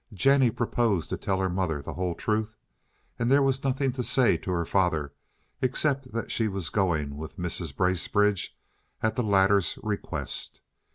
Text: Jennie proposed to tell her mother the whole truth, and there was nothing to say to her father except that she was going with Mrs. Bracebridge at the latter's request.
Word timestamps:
Jennie 0.15 0.49
proposed 0.49 1.11
to 1.11 1.17
tell 1.17 1.39
her 1.39 1.47
mother 1.47 1.79
the 1.79 1.93
whole 1.93 2.15
truth, 2.15 2.55
and 3.19 3.29
there 3.31 3.43
was 3.43 3.63
nothing 3.63 3.91
to 3.91 4.01
say 4.03 4.35
to 4.37 4.49
her 4.49 4.65
father 4.65 5.13
except 5.61 6.11
that 6.11 6.31
she 6.31 6.47
was 6.47 6.71
going 6.71 7.17
with 7.17 7.37
Mrs. 7.37 7.75
Bracebridge 7.77 8.57
at 9.03 9.15
the 9.15 9.21
latter's 9.21 9.77
request. 9.83 10.61